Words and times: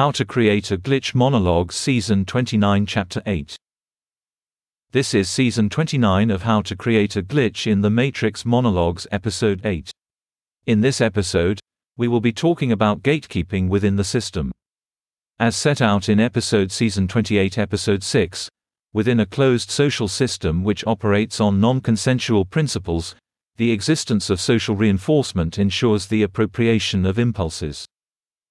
How 0.00 0.10
to 0.12 0.24
Create 0.24 0.70
a 0.70 0.78
Glitch 0.78 1.14
Monologue 1.14 1.74
Season 1.74 2.24
29 2.24 2.86
Chapter 2.86 3.20
8 3.26 3.54
This 4.92 5.12
is 5.12 5.28
Season 5.28 5.68
29 5.68 6.30
of 6.30 6.44
How 6.44 6.62
to 6.62 6.74
Create 6.74 7.16
a 7.16 7.22
Glitch 7.22 7.70
in 7.70 7.82
the 7.82 7.90
Matrix 7.90 8.46
Monologues 8.46 9.06
Episode 9.12 9.60
8. 9.62 9.90
In 10.64 10.80
this 10.80 11.02
episode, 11.02 11.60
we 11.98 12.08
will 12.08 12.22
be 12.22 12.32
talking 12.32 12.72
about 12.72 13.02
gatekeeping 13.02 13.68
within 13.68 13.96
the 13.96 14.02
system. 14.02 14.52
As 15.38 15.54
set 15.54 15.82
out 15.82 16.08
in 16.08 16.18
Episode 16.18 16.72
Season 16.72 17.06
28 17.06 17.58
Episode 17.58 18.02
6, 18.02 18.48
within 18.94 19.20
a 19.20 19.26
closed 19.26 19.70
social 19.70 20.08
system 20.08 20.64
which 20.64 20.82
operates 20.86 21.42
on 21.42 21.60
non-consensual 21.60 22.46
principles, 22.46 23.14
the 23.58 23.70
existence 23.70 24.30
of 24.30 24.40
social 24.40 24.74
reinforcement 24.74 25.58
ensures 25.58 26.06
the 26.06 26.22
appropriation 26.22 27.04
of 27.04 27.18
impulses. 27.18 27.84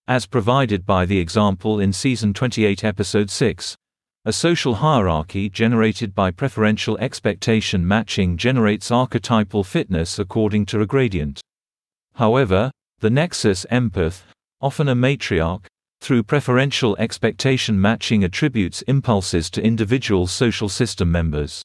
As 0.10 0.26
provided 0.26 0.88
by 0.88 1.05
the 1.05 1.20
example 1.20 1.80
in 1.80 1.94
Season 1.94 2.34
28 2.34 2.84
Episode 2.84 3.30
6, 3.30 3.75
a 4.25 4.34
social 4.34 4.74
hierarchy 4.74 5.51
generated 5.51 6.15
by 6.15 6.32
preferential 6.32 6.97
expectation 6.97 7.88
matching 7.88 8.36
generates 8.36 8.89
archetypal 8.89 9.64
fitness 9.64 10.18
according 10.18 10.65
to 10.65 10.82
a 10.82 10.87
gradient. 10.87 11.42
However, 12.15 12.71
the 13.01 13.11
nexus 13.11 13.68
empath, 13.71 14.24
often 14.60 14.89
a 14.89 14.96
matriarch, 14.96 15.68
through 16.01 16.23
preferential 16.23 16.98
expectation 16.98 17.79
matching 17.79 18.23
attributes 18.23 18.82
impulses 18.87 19.51
to 19.51 19.64
individual 19.64 20.26
social 20.26 20.70
system 20.70 21.12
members. 21.12 21.62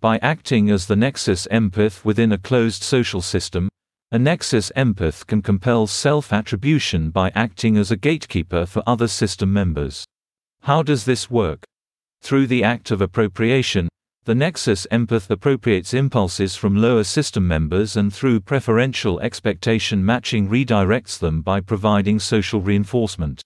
By 0.00 0.18
acting 0.18 0.70
as 0.70 0.86
the 0.86 0.94
nexus 0.94 1.48
empath 1.50 2.04
within 2.04 2.30
a 2.30 2.38
closed 2.38 2.84
social 2.84 3.20
system, 3.20 3.68
a 4.14 4.18
nexus 4.18 4.70
empath 4.76 5.26
can 5.26 5.42
compel 5.42 5.88
self-attribution 5.88 7.10
by 7.10 7.32
acting 7.34 7.76
as 7.76 7.90
a 7.90 7.96
gatekeeper 7.96 8.64
for 8.64 8.80
other 8.86 9.08
system 9.08 9.52
members. 9.52 10.04
How 10.62 10.84
does 10.84 11.04
this 11.04 11.28
work? 11.28 11.64
Through 12.22 12.46
the 12.46 12.62
act 12.62 12.92
of 12.92 13.00
appropriation, 13.00 13.88
the 14.24 14.36
nexus 14.36 14.86
empath 14.92 15.28
appropriates 15.30 15.92
impulses 15.92 16.54
from 16.54 16.76
lower 16.76 17.02
system 17.02 17.48
members 17.48 17.96
and 17.96 18.14
through 18.14 18.42
preferential 18.42 19.18
expectation 19.18 20.04
matching 20.04 20.48
redirects 20.48 21.18
them 21.18 21.42
by 21.42 21.60
providing 21.60 22.20
social 22.20 22.60
reinforcement. 22.60 23.42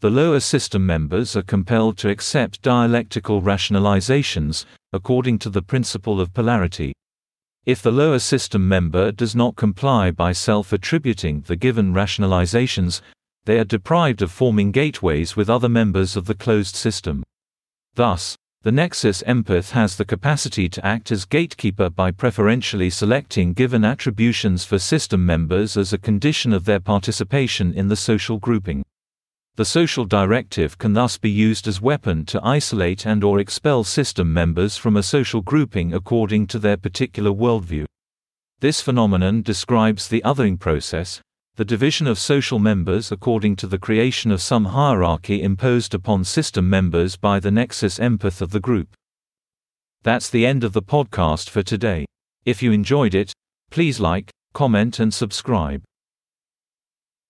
The 0.00 0.08
lower 0.08 0.40
system 0.40 0.86
members 0.86 1.36
are 1.36 1.42
compelled 1.42 1.98
to 1.98 2.08
accept 2.08 2.62
dialectical 2.62 3.42
rationalizations, 3.42 4.64
according 4.94 5.40
to 5.40 5.50
the 5.50 5.60
principle 5.60 6.22
of 6.22 6.32
polarity. 6.32 6.94
If 7.66 7.82
the 7.82 7.92
lower 7.92 8.18
system 8.18 8.66
member 8.66 9.12
does 9.12 9.36
not 9.36 9.54
comply 9.54 10.10
by 10.10 10.32
self-attributing 10.32 11.42
the 11.46 11.56
given 11.56 11.92
rationalizations, 11.92 13.02
they 13.44 13.58
are 13.58 13.64
deprived 13.64 14.22
of 14.22 14.32
forming 14.32 14.70
gateways 14.72 15.36
with 15.36 15.50
other 15.50 15.68
members 15.68 16.16
of 16.16 16.24
the 16.24 16.34
closed 16.34 16.74
system. 16.74 17.22
Thus, 17.94 18.34
the 18.62 18.72
nexus 18.72 19.22
empath 19.26 19.72
has 19.72 19.96
the 19.96 20.04
capacity 20.04 20.68
to 20.70 20.86
act 20.86 21.12
as 21.12 21.24
gatekeeper 21.24 21.90
by 21.90 22.12
preferentially 22.12 22.88
selecting 22.88 23.52
given 23.52 23.84
attributions 23.84 24.64
for 24.64 24.78
system 24.78 25.24
members 25.24 25.76
as 25.76 25.92
a 25.92 25.98
condition 25.98 26.54
of 26.54 26.64
their 26.64 26.80
participation 26.80 27.74
in 27.74 27.88
the 27.88 27.96
social 27.96 28.38
grouping. 28.38 28.82
The 29.60 29.66
social 29.66 30.06
directive 30.06 30.78
can 30.78 30.94
thus 30.94 31.18
be 31.18 31.28
used 31.28 31.68
as 31.68 31.82
weapon 31.82 32.24
to 32.24 32.40
isolate 32.42 33.04
and 33.04 33.22
or 33.22 33.38
expel 33.38 33.84
system 33.84 34.32
members 34.32 34.78
from 34.78 34.96
a 34.96 35.02
social 35.02 35.42
grouping 35.42 35.92
according 35.92 36.46
to 36.46 36.58
their 36.58 36.78
particular 36.78 37.30
worldview. 37.30 37.84
This 38.60 38.80
phenomenon 38.80 39.42
describes 39.42 40.08
the 40.08 40.22
othering 40.24 40.58
process, 40.58 41.20
the 41.56 41.66
division 41.66 42.06
of 42.06 42.18
social 42.18 42.58
members 42.58 43.12
according 43.12 43.56
to 43.56 43.66
the 43.66 43.76
creation 43.78 44.30
of 44.30 44.40
some 44.40 44.64
hierarchy 44.64 45.42
imposed 45.42 45.92
upon 45.92 46.24
system 46.24 46.70
members 46.70 47.16
by 47.16 47.38
the 47.38 47.50
nexus 47.50 47.98
empath 47.98 48.40
of 48.40 48.52
the 48.52 48.60
group. 48.60 48.88
That's 50.04 50.30
the 50.30 50.46
end 50.46 50.64
of 50.64 50.72
the 50.72 50.80
podcast 50.80 51.50
for 51.50 51.62
today. 51.62 52.06
If 52.46 52.62
you 52.62 52.72
enjoyed 52.72 53.14
it, 53.14 53.34
please 53.68 54.00
like, 54.00 54.30
comment 54.54 55.00
and 55.00 55.12
subscribe. 55.12 55.82